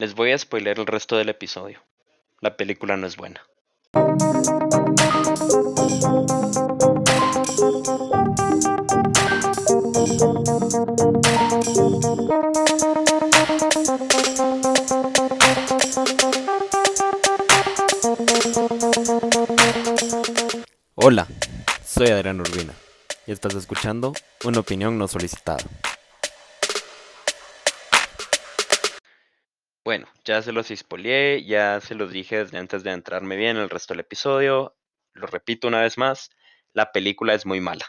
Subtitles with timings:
[0.00, 1.82] Les voy a spoiler el resto del episodio.
[2.40, 3.42] La película no es buena.
[20.94, 21.26] Hola,
[21.84, 22.72] soy Adrián Urbina
[23.26, 24.14] y estás escuchando
[24.44, 25.58] una opinión no solicitada.
[29.90, 33.68] Bueno, ya se los expolié, ya se los dije desde antes de entrarme bien el
[33.68, 34.76] resto del episodio.
[35.14, 36.30] Lo repito una vez más,
[36.72, 37.86] la película es muy mala.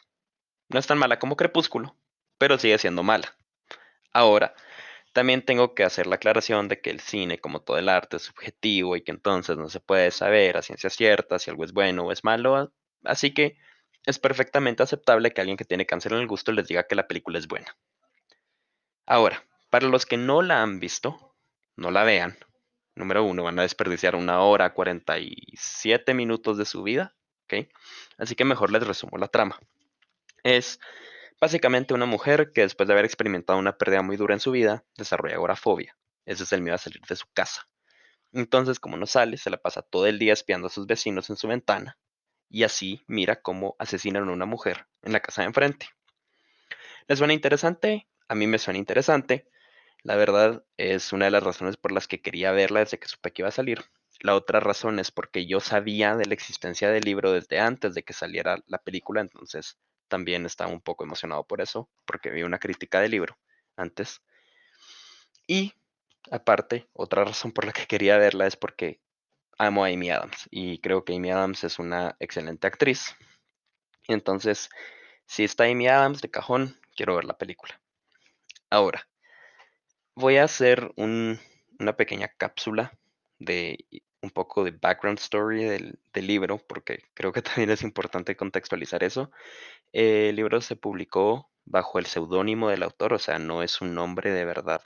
[0.69, 1.95] No es tan mala como Crepúsculo,
[2.39, 3.37] pero sigue siendo mala.
[4.11, 4.55] Ahora,
[5.13, 8.23] también tengo que hacer la aclaración de que el cine, como todo el arte, es
[8.23, 12.05] subjetivo y que entonces no se puede saber a ciencia cierta si algo es bueno
[12.05, 12.73] o es malo.
[13.03, 13.59] Así que
[14.07, 17.07] es perfectamente aceptable que alguien que tiene cáncer en el gusto les diga que la
[17.07, 17.77] película es buena.
[19.05, 21.30] Ahora, para los que no la han visto,
[21.81, 22.37] no la vean.
[22.95, 27.15] Número uno, van a desperdiciar una hora, 47 minutos de su vida.
[28.17, 29.59] Así que mejor les resumo la trama.
[30.43, 30.79] Es
[31.39, 34.85] básicamente una mujer que después de haber experimentado una pérdida muy dura en su vida,
[34.95, 35.97] desarrolla agorafobia.
[36.25, 37.67] Ese es el miedo a salir de su casa.
[38.31, 41.35] Entonces, como no sale, se la pasa todo el día espiando a sus vecinos en
[41.35, 41.97] su ventana
[42.51, 45.89] y así mira cómo asesinan a una mujer en la casa de enfrente.
[47.07, 48.07] ¿Les suena interesante?
[48.27, 49.47] A mí me suena interesante.
[50.03, 53.31] La verdad es una de las razones por las que quería verla desde que supe
[53.31, 53.83] que iba a salir.
[54.19, 58.03] La otra razón es porque yo sabía de la existencia del libro desde antes de
[58.03, 62.59] que saliera la película, entonces también estaba un poco emocionado por eso, porque vi una
[62.59, 63.37] crítica del libro
[63.75, 64.21] antes.
[65.47, 65.73] Y
[66.31, 69.01] aparte, otra razón por la que quería verla es porque
[69.57, 73.15] amo a Amy Adams y creo que Amy Adams es una excelente actriz.
[74.07, 74.69] Entonces,
[75.25, 77.79] si está Amy Adams de cajón, quiero ver la película.
[78.69, 79.07] Ahora,
[80.21, 82.95] Voy a hacer una pequeña cápsula
[83.39, 83.87] de
[84.21, 89.31] un poco de background story del, libro, porque creo que también es importante contextualizar eso.
[89.91, 94.29] El libro se publicó bajo el seudónimo del autor, o sea, no es un nombre
[94.29, 94.83] de verdad.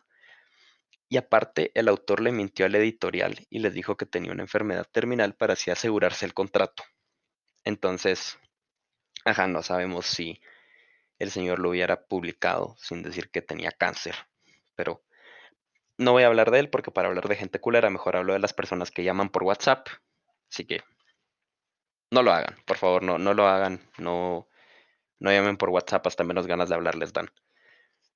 [1.10, 4.88] Y aparte, el autor le mintió al editorial y les dijo que tenía una enfermedad
[4.90, 6.84] terminal para así asegurarse el contrato.
[7.66, 8.40] Entonces,
[9.26, 10.40] ajá, no sabemos si
[11.20, 14.16] el señor lo hubiera publicado sin decir que tenía cáncer,
[14.76, 15.05] pero
[15.98, 18.40] no voy a hablar de él porque para hablar de gente culera mejor hablo de
[18.40, 19.88] las personas que llaman por WhatsApp.
[20.50, 20.84] Así que
[22.12, 23.82] no lo hagan, por favor, no, no lo hagan.
[23.98, 24.48] No,
[25.20, 27.32] no llamen por WhatsApp, hasta menos ganas de hablar les dan.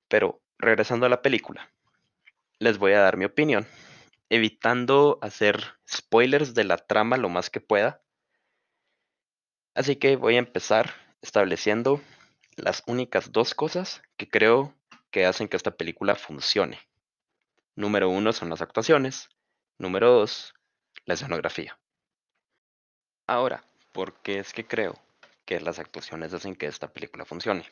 [0.08, 1.72] Pero regresando a la película,
[2.58, 3.66] les voy a dar mi opinión,
[4.28, 8.02] evitando hacer spoilers de la trama lo más que pueda.
[9.74, 12.00] Así que voy a empezar estableciendo
[12.56, 14.74] las únicas dos cosas que creo
[15.10, 16.78] que hacen que esta película funcione.
[17.80, 19.30] Número uno son las actuaciones.
[19.78, 20.52] Número dos,
[21.06, 21.80] la escenografía.
[23.26, 25.02] Ahora, ¿por qué es que creo
[25.46, 27.64] que las actuaciones hacen que esta película funcione?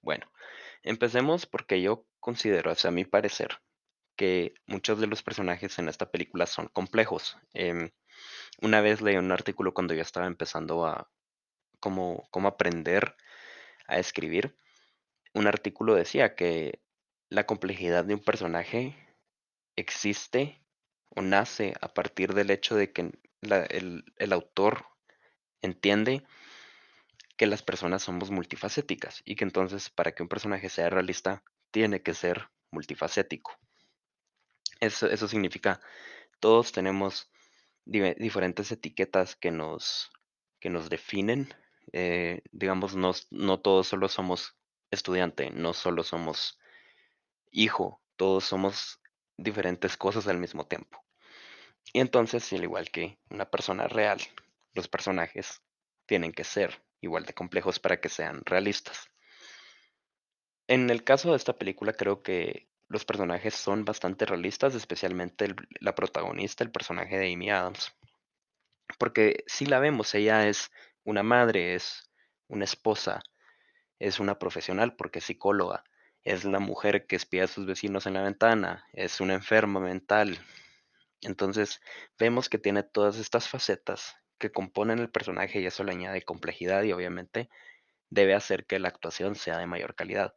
[0.00, 0.32] Bueno,
[0.82, 3.60] empecemos porque yo considero, a mi parecer,
[4.16, 7.36] que muchos de los personajes en esta película son complejos.
[7.52, 7.90] Em,
[8.62, 11.10] una vez leí un artículo cuando yo estaba empezando a
[11.78, 13.16] cómo aprender
[13.86, 14.56] a escribir.
[15.34, 16.80] Un artículo decía que
[17.28, 18.96] la complejidad de un personaje
[19.76, 20.62] existe
[21.08, 23.12] o nace a partir del hecho de que
[23.42, 24.86] el, autor
[25.60, 26.24] entiende
[27.36, 32.02] que las personas somos multifacéticas y que entonces para que un personaje sea realista tiene
[32.02, 33.58] que ser multifacético.
[34.80, 35.80] Eso, eso significa,
[36.40, 37.30] todos tenemos
[37.84, 40.10] diferentes etiquetas que nos,
[40.60, 41.52] que nos definen.
[41.92, 44.56] Eh, digamos, no, no todos solo somos
[44.90, 46.58] estudiante, no solo somos
[47.50, 49.01] hijo, todos somos
[49.36, 51.04] diferentes cosas al mismo tiempo.
[51.92, 54.20] Y entonces, al igual que una persona real,
[54.74, 55.62] los personajes
[56.06, 59.08] tienen que ser igual de complejos para que sean realistas.
[60.68, 65.94] En el caso de esta película creo que los personajes son bastante realistas, especialmente la
[65.94, 67.94] protagonista, el personaje de Amy Adams.
[68.98, 70.70] Porque si la vemos, ella es
[71.04, 72.10] una madre, es
[72.48, 73.22] una esposa,
[73.98, 75.84] es una profesional porque es psicóloga,
[76.24, 80.38] es la mujer que espía a sus vecinos en la ventana, es una enferma mental.
[81.20, 81.80] Entonces
[82.18, 86.82] vemos que tiene todas estas facetas que componen el personaje y eso le añade complejidad
[86.82, 87.48] y obviamente
[88.10, 90.34] debe hacer que la actuación sea de mayor calidad.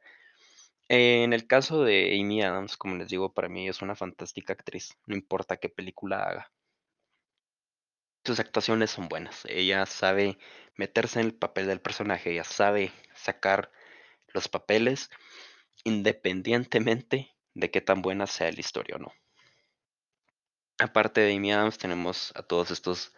[0.87, 4.95] En el caso de Amy Adams, como les digo, para mí es una fantástica actriz,
[5.07, 6.51] no importa qué película haga.
[8.23, 10.37] Sus actuaciones son buenas, ella sabe
[10.75, 13.71] meterse en el papel del personaje, ella sabe sacar
[14.27, 15.09] los papeles
[15.83, 19.13] independientemente de qué tan buena sea la historia o no.
[20.79, 23.13] Aparte de Amy Adams, tenemos a todos estos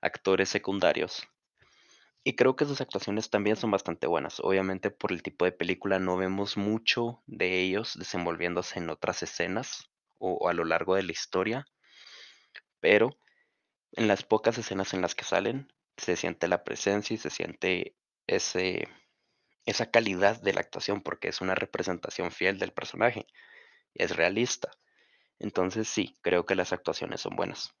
[0.00, 1.26] actores secundarios.
[2.24, 4.40] Y creo que sus actuaciones también son bastante buenas.
[4.40, 9.88] Obviamente por el tipo de película no vemos mucho de ellos desenvolviéndose en otras escenas
[10.18, 11.66] o, o a lo largo de la historia.
[12.80, 13.16] Pero
[13.92, 17.96] en las pocas escenas en las que salen, se siente la presencia y se siente
[18.26, 18.88] ese,
[19.68, 23.26] esa calidad de la actuación porque es una representación fiel del personaje.
[23.94, 24.70] Es realista.
[25.38, 27.74] Entonces sí, creo que las actuaciones son buenas.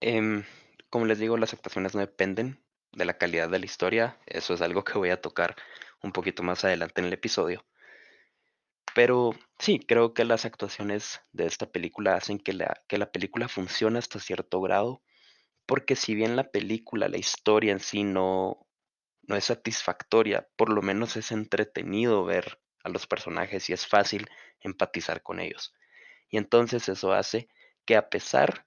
[0.00, 0.44] Em,
[0.88, 2.62] como les digo, las actuaciones no dependen
[2.92, 4.18] de la calidad de la historia.
[4.26, 5.56] Eso es algo que voy a tocar
[6.02, 7.66] un poquito más adelante en el episodio.
[8.94, 13.48] Pero sí, creo que las actuaciones de esta película hacen que la, que la película
[13.48, 15.02] funcione hasta cierto grado.
[15.66, 18.66] Porque si bien la película, la historia en sí no,
[19.22, 24.28] no es satisfactoria, por lo menos es entretenido ver a los personajes y es fácil
[24.60, 25.74] empatizar con ellos.
[26.28, 27.48] Y entonces eso hace
[27.84, 28.66] que a pesar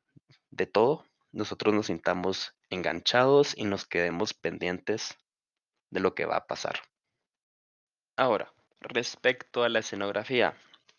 [0.51, 5.17] de todo, nosotros nos sintamos enganchados y nos quedemos pendientes
[5.89, 6.81] de lo que va a pasar.
[8.15, 10.55] Ahora, respecto a la escenografía,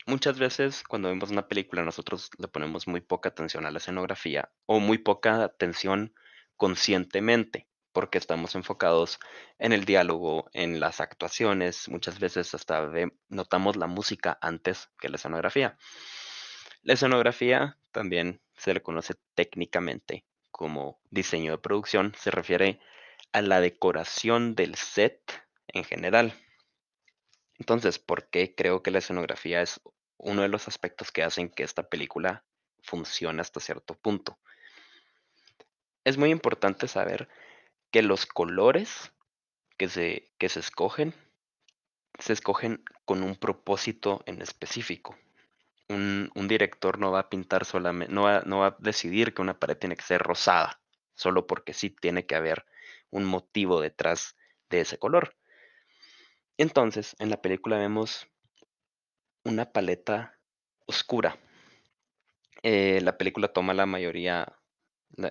[0.06, 4.50] muchas veces cuando vemos una película nosotros le ponemos muy poca atención a la escenografía
[4.66, 6.14] o muy poca atención
[6.56, 9.20] conscientemente porque estamos enfocados
[9.58, 12.90] en el diálogo, en las actuaciones, muchas veces hasta
[13.28, 15.78] notamos la música antes que la escenografía.
[16.82, 22.80] La escenografía también se le conoce técnicamente como diseño de producción, se refiere
[23.32, 25.20] a la decoración del set
[25.68, 26.34] en general.
[27.58, 29.80] Entonces, ¿por qué creo que la escenografía es
[30.16, 32.44] uno de los aspectos que hacen que esta película
[32.82, 34.38] funcione hasta cierto punto?
[36.04, 37.28] Es muy importante saber
[37.94, 39.12] que los colores
[39.78, 41.14] que se, que se escogen
[42.18, 45.16] se escogen con un propósito en específico.
[45.88, 49.60] Un, director no va a pintar solamente, no va, no va a decidir que una
[49.60, 50.80] pared tiene que ser rosada,
[51.14, 52.66] solo porque sí tiene que haber
[53.10, 54.34] un motivo detrás
[54.70, 55.36] de ese color.
[56.58, 58.26] Entonces, en la película vemos
[59.44, 60.36] una paleta
[60.86, 61.38] oscura.
[62.64, 64.52] Eh, la película toma la mayoría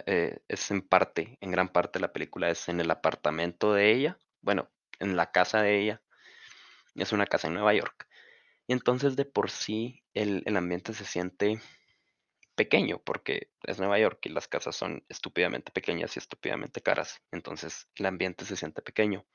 [0.06, 4.18] eh, es en parte, en gran parte la película es en el apartamento de ella,
[4.42, 4.70] bueno,
[5.00, 6.02] en la casa de ella.
[6.96, 8.08] Es una casa en Nueva York.
[8.68, 11.60] Y entonces de por sí el, el ambiente se siente
[12.56, 17.22] pequeño porque es Nueva York y las casas son estúpidamente pequeñas y estúpidamente caras.
[17.32, 19.26] Entonces el ambiente se siente pequeño.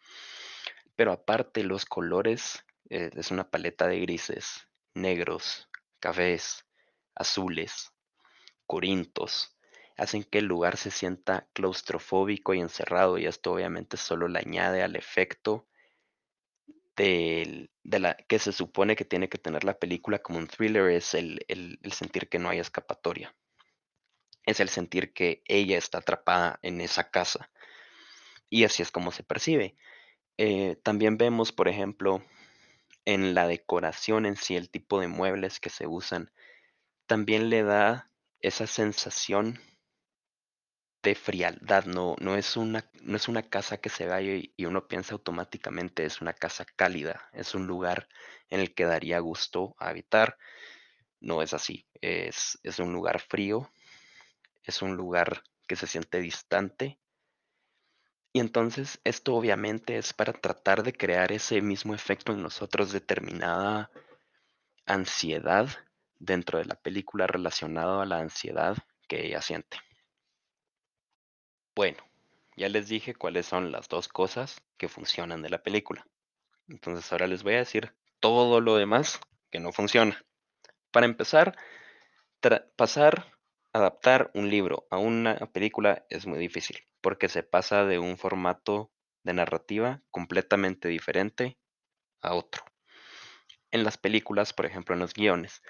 [0.96, 5.68] Pero aparte los colores, eh, es una paleta de grises, negros,
[6.00, 6.64] cafés,
[7.14, 7.92] azules,
[8.66, 9.57] corintos,
[9.98, 14.82] hacen que el lugar se sienta claustrofóbico y encerrado y esto obviamente solo le añade
[14.82, 15.66] al efecto
[16.96, 21.14] de la, que se supone que tiene que tener la película como un thriller, es
[21.14, 21.44] el,
[21.92, 23.34] sentir que no hay escapatoria.
[24.44, 27.50] Es el sentir que ella está atrapada en esa casa.
[28.50, 29.76] Y así es como se percibe.
[30.38, 32.24] Eh, también vemos, por ejemplo,
[33.04, 36.32] en la decoración en sí, el tipo de muebles que se usan,
[37.06, 38.10] también le da
[38.40, 39.60] esa sensación
[41.02, 44.88] de frialdad, no, no, es una, no es una casa que se vaya y, uno
[44.88, 48.08] piensa automáticamente es una casa cálida, es un lugar
[48.50, 50.36] en el que daría gusto habitar.
[51.20, 53.70] No es así, es, es un lugar frío,
[54.64, 56.98] es un lugar que se siente distante.
[58.32, 63.90] Y entonces esto obviamente es para tratar de crear ese mismo efecto en nosotros, determinada
[64.86, 65.68] ansiedad
[66.18, 68.76] dentro de la película relacionado a la ansiedad
[69.08, 69.78] que ella siente.
[71.78, 71.98] Bueno,
[72.56, 76.08] ya les dije cuáles son las dos cosas que funcionan de la película.
[76.66, 79.20] Entonces ahora les voy a decir todo lo demás
[79.52, 80.20] que no funciona.
[80.90, 81.56] Para empezar,
[82.74, 83.32] pasar,
[83.72, 88.90] adaptar un libro a una película es muy difícil porque se pasa de un formato
[89.22, 91.58] de narrativa completamente diferente
[92.22, 92.64] a otro.
[93.70, 95.62] En las películas, por ejemplo, en los guiones,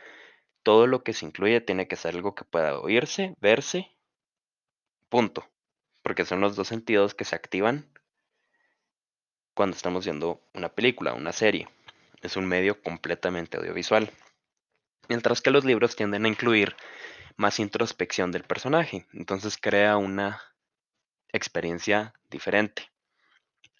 [0.62, 3.94] todo lo que se incluye tiene que ser algo que pueda oírse, verse,
[5.10, 5.44] punto
[6.08, 7.86] porque son los dos sentidos que se activan
[9.52, 11.68] cuando estamos viendo una película, una serie.
[12.22, 14.10] Es un medio completamente audiovisual.
[15.10, 16.74] Mientras que los libros tienden a incluir
[17.36, 20.40] más introspección del personaje, entonces crea una
[21.30, 22.90] experiencia diferente.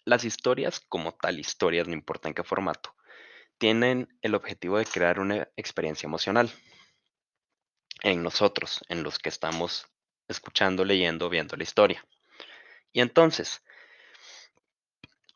[0.04, 2.94] Las historias, como tal historias, no importa en qué formato,
[3.56, 6.52] tienen el objetivo de crear una experiencia emocional
[8.02, 9.86] en nosotros, en los que estamos
[10.28, 12.04] escuchando, leyendo, viendo la historia.
[12.98, 13.62] Y entonces,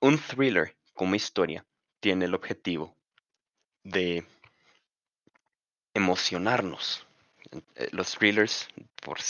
[0.00, 1.64] un thriller como historia
[2.00, 2.96] tiene el objetivo
[3.84, 4.26] de
[5.94, 7.06] emocionarnos.
[7.76, 8.66] Eh, Los thrillers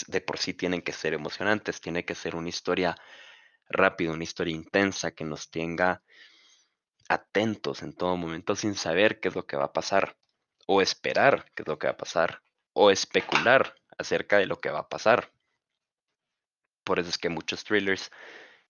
[0.06, 2.96] de por sí tienen que ser emocionantes, tiene que ser una historia
[3.68, 6.02] rápida, una historia intensa que nos tenga
[7.10, 10.16] atentos en todo momento sin saber qué es lo que va a pasar,
[10.66, 14.70] o esperar qué es lo que va a pasar, o especular acerca de lo que
[14.70, 15.30] va a pasar.
[16.84, 18.10] Por eso es que muchos thrillers,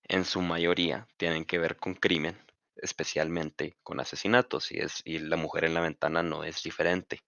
[0.05, 2.39] en su mayoría, tienen que ver con crimen,
[2.77, 7.21] especialmente con asesinatos, y, es, y La mujer en la ventana no es diferente.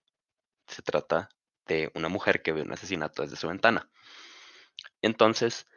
[0.67, 1.29] Se trata
[1.67, 3.89] de una mujer que ve un asesinato desde su ventana.
[5.01, 5.67] Entonces,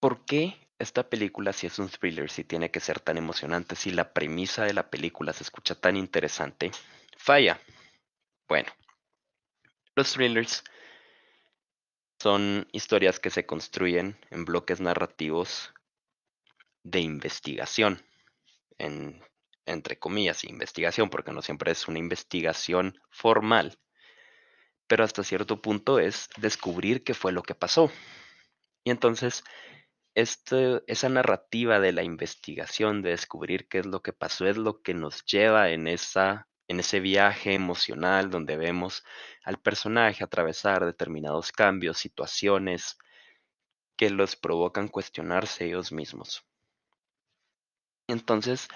[0.00, 3.90] ¿por qué esta película, si es un thriller, si tiene que ser tan emocionante, si
[3.90, 6.70] la premisa de la película se escucha tan interesante,
[7.16, 7.60] falla?
[8.48, 8.70] Bueno,
[9.94, 10.64] los thrillers
[12.20, 15.72] son historias que se construyen en bloques narrativos
[16.82, 18.02] de investigación,
[18.78, 19.22] en,
[19.66, 23.78] entre comillas, investigación, porque no siempre es una investigación formal,
[24.86, 27.92] pero hasta cierto punto es descubrir qué fue lo que pasó.
[28.84, 29.44] Y entonces,
[30.14, 34.82] este, esa narrativa de la investigación, de descubrir qué es lo que pasó, es lo
[34.82, 39.04] que nos lleva en, esa, en ese viaje emocional donde vemos
[39.42, 42.98] al personaje atravesar determinados cambios, situaciones
[43.96, 46.44] que los provocan cuestionarse ellos mismos.
[48.06, 48.68] Entonces,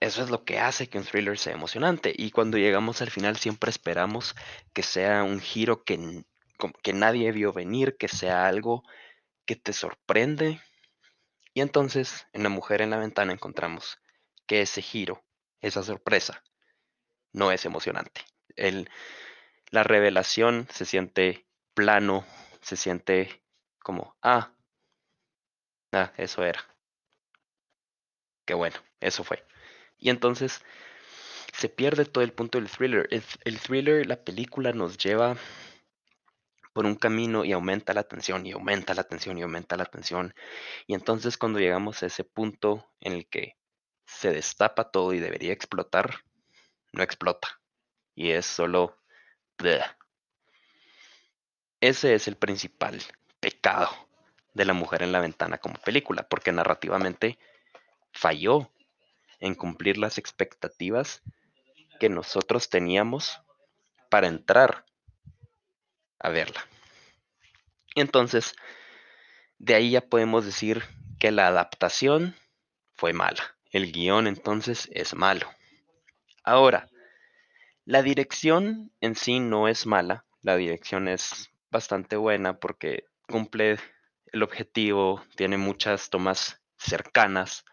[0.00, 2.12] eso es lo que hace que un thriller sea emocionante.
[2.16, 4.34] Y cuando llegamos al final siempre esperamos
[4.72, 5.96] que sea un giro que,
[6.92, 8.82] nadie vio venir, que sea algo
[9.46, 10.60] que te sorprende.
[11.54, 13.98] Y entonces en La mujer en la ventana encontramos
[14.46, 15.22] que ese giro,
[15.60, 16.42] esa sorpresa,
[17.32, 18.22] no es emocionante.
[18.56, 18.88] El,
[19.70, 22.24] la revelación se siente plano,
[22.60, 23.42] se siente
[23.80, 24.52] como, ah,
[25.92, 26.64] ah, eso era.
[28.44, 29.44] Qué bueno, eso fue.
[29.98, 30.62] Y entonces
[31.52, 33.08] se pierde todo el punto del thriller.
[33.10, 35.36] El, el thriller, la película nos lleva
[36.72, 40.34] por un camino y aumenta la tensión y aumenta la tensión y aumenta la tensión.
[40.86, 43.56] Y entonces cuando llegamos a ese punto en el que
[44.06, 46.16] se destapa todo y debería explotar,
[46.92, 47.60] no explota.
[48.14, 48.98] Y es solo...
[49.58, 49.84] bleh.
[51.80, 53.02] Ese es el principal
[53.40, 53.90] pecado
[54.54, 57.38] de la mujer en la ventana como película, porque narrativamente
[58.12, 58.70] falló
[59.40, 61.22] en cumplir las expectativas
[61.98, 63.40] que nosotros teníamos
[64.10, 64.84] para entrar
[66.20, 66.66] a verla.
[67.94, 68.54] Y entonces,
[69.58, 70.84] de ahí ya podemos decir
[71.18, 72.36] que la adaptación
[72.94, 73.56] fue mala.
[73.70, 75.48] El guion entonces es malo.
[76.44, 76.88] Ahora,
[77.84, 80.24] la dirección en sí no es mala.
[80.40, 83.78] La dirección es bastante buena porque cumple
[84.32, 87.64] el objetivo, tiene muchas tomas cercanas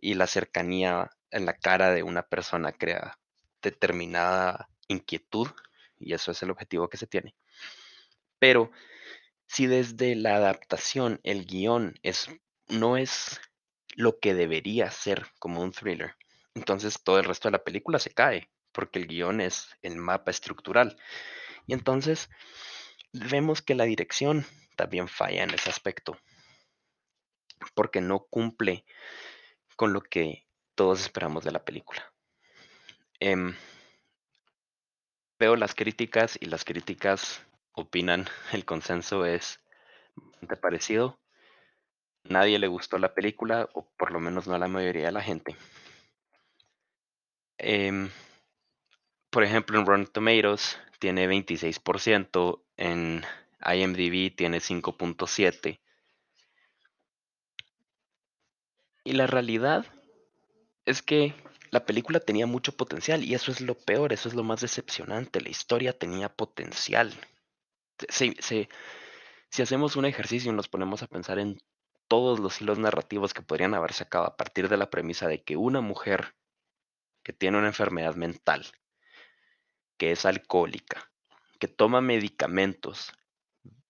[0.00, 3.18] y la cercanía en la cara de una persona crea
[3.60, 5.48] determinada inquietud
[5.98, 7.34] y eso es el objetivo que se tiene.
[8.38, 8.70] Pero
[9.46, 12.28] si desde la adaptación el guion es,
[12.68, 13.40] no es
[13.96, 16.14] lo que debería ser como un thriller,
[16.54, 20.30] entonces todo el resto de la película se cae, porque el guion es el mapa
[20.30, 20.96] estructural.
[21.66, 22.30] Y entonces
[23.12, 24.46] vemos que la dirección
[24.76, 26.18] también falla en ese aspecto,
[27.74, 28.84] porque no cumple
[29.76, 32.12] con lo que todos esperamos de la película.
[33.20, 33.54] Em,
[35.38, 37.42] veo las críticas y las críticas
[37.72, 39.60] opinan, el consenso es
[40.14, 41.20] bastante parecido.
[42.24, 45.22] Nadie le gustó la película, o por lo menos no a la mayoría de la
[45.22, 45.56] gente.
[47.58, 48.10] Em,
[49.28, 53.22] por ejemplo, en Rotten Tomatoes tiene 26%, en
[53.60, 55.82] IMDb tiene 5.7%.
[59.04, 59.86] Y la realidad
[60.86, 61.34] es que
[61.70, 65.40] la película tenía mucho potencial y eso es lo peor, eso es lo más decepcionante.
[65.40, 67.12] La historia tenía potencial.
[68.08, 68.36] Se-
[69.50, 71.58] si hacemos un ejercicio y nos ponemos a pensar en
[72.08, 75.56] todos los hilos narrativos que podrían haber sacado a partir de la premisa de que
[75.56, 76.34] una mujer
[77.24, 78.64] que tiene una enfermedad mental,
[79.96, 81.10] que es alcohólica,
[81.58, 83.12] que toma medicamentos,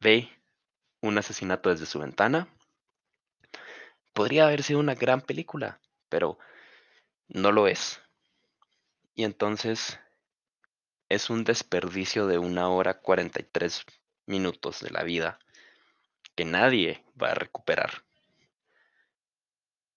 [0.01, 0.31] ve
[1.01, 2.49] un asesinato desde su ventana,
[4.15, 6.39] podría haber sido una gran película, pero
[7.29, 8.01] no lo es.
[9.15, 9.99] Y entonces
[11.09, 13.85] es un desperdicio de una hora 43
[14.27, 15.39] minutos de la vida
[16.35, 18.05] que nadie va a recuperar.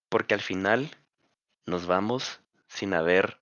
[0.08, 0.90] Porque al final
[1.66, 3.40] nos vamos sin haber,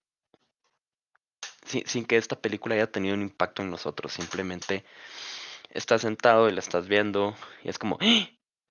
[1.65, 4.13] sin, que esta película haya tenido un impacto en nosotros.
[4.13, 4.85] Simplemente
[5.71, 7.99] estás sentado y la estás viendo y es como,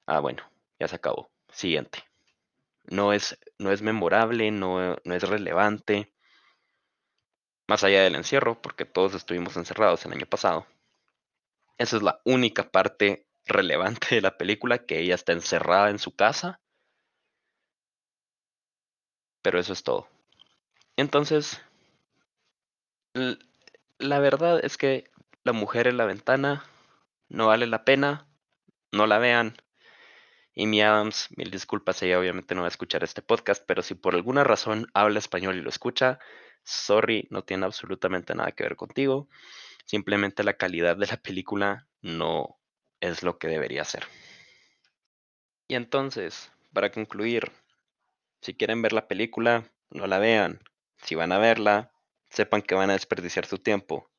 [0.07, 0.43] ah, bueno,
[0.79, 1.29] ya se acabó.
[1.51, 2.03] Siguiente.
[2.85, 6.13] No es, no es memorable, no, no es relevante.
[7.67, 10.67] Más allá del encierro, porque todos estuvimos encerrados el año pasado.
[11.77, 16.15] Esa es la única parte relevante de la película, que ella está encerrada en su
[16.15, 16.61] casa.
[19.41, 20.07] Pero eso es todo.
[20.97, 21.61] Entonces,
[23.97, 25.09] la verdad es que
[25.43, 26.65] la mujer en la ventana
[27.29, 28.27] no vale la pena,
[28.91, 29.57] no la vean.
[30.53, 33.93] Y mi Adams, mil disculpas, ella obviamente no va a escuchar este podcast, pero si
[33.93, 36.19] por alguna razón habla español y lo escucha,
[36.63, 39.27] sorry, no tiene absolutamente nada que ver contigo.
[39.85, 42.57] Simplemente la calidad de la película no
[43.01, 44.05] es lo que debería ser.
[45.67, 47.51] Y entonces, para concluir,
[48.41, 50.61] si quieren ver la película, no la vean.
[51.05, 51.91] Si van a verla,
[52.31, 54.09] sepan que van a desperdiciar su tiempo.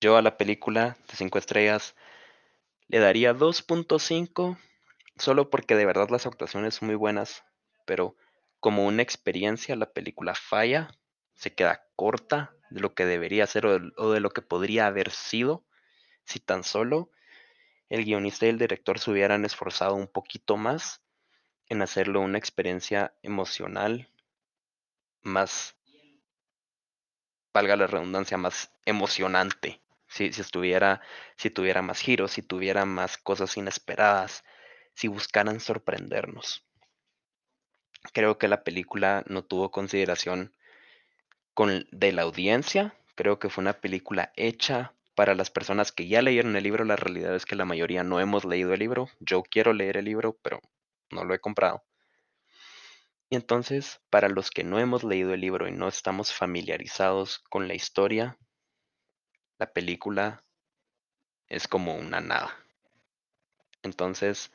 [0.00, 1.94] Yo a la película de 5 estrellas
[2.88, 4.56] le daría 2.5
[5.18, 7.44] solo porque de verdad las actuaciones son muy buenas,
[7.84, 8.16] pero
[8.60, 10.88] como una experiencia la película falla,
[11.34, 15.66] se queda corta de lo que debería ser o de, lo que podría haber sido
[16.24, 17.10] si tan solo
[17.90, 21.02] el guionista y el director se hubieran esforzado un poquito más
[21.68, 24.11] en hacerlo una experiencia emocional
[25.22, 25.76] más,
[27.54, 29.80] valga la redundancia, más emocionante.
[30.08, 31.00] Si, si, estuviera,
[31.36, 34.44] si tuviera más giros, si tuviera más cosas inesperadas,
[34.94, 36.66] si buscaran sorprendernos.
[38.12, 40.52] Creo que la película no tuvo consideración
[41.54, 42.94] con, de la audiencia.
[43.14, 46.84] Creo que fue una película hecha para las personas que ya leyeron el libro.
[46.84, 49.08] La realidad es que la mayoría no hemos leído el libro.
[49.20, 50.60] Yo quiero leer el libro, pero
[51.10, 51.82] no lo he comprado.
[53.32, 57.66] Y entonces, para los que no hemos leído el libro y no estamos familiarizados con
[57.66, 58.36] la historia,
[59.58, 60.44] la película
[61.48, 62.54] es como una nada.
[63.82, 64.52] Entonces,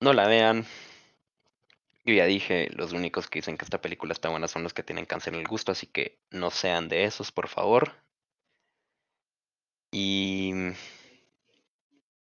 [0.00, 0.64] no la vean.
[2.06, 4.82] Yo ya dije, los únicos que dicen que esta película está buena son los que
[4.82, 7.92] tienen cáncer en el gusto, así que no sean de esos, por favor.
[9.92, 10.50] Y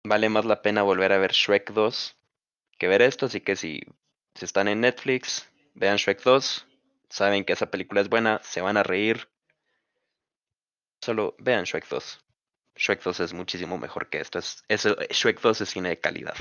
[0.03, 2.17] vale más la pena volver a ver Shrek 2
[2.79, 3.81] que ver esto, así que si,
[4.35, 6.67] si están en Netflix, vean Shrek 2,
[7.09, 9.29] saben que esa película es buena, se van a reír.
[11.01, 12.19] Solo vean Shrek 2.
[12.75, 14.39] Shrek 2 es muchísimo mejor que esto.
[14.39, 16.35] Es, Shrek 2 es cine de calidad.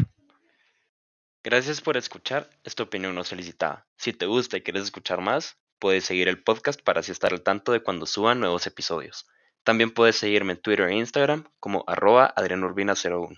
[1.44, 3.87] Gracias por escuchar, esta opinión no solicitada.
[3.96, 7.42] Si te gusta y quieres escuchar más, puedes seguir el podcast para así estar al
[7.42, 9.26] tanto de cuando suban nuevos episodios.
[9.62, 13.37] También puedes seguirme en Twitter e Instagram como arroba adrianurbina01.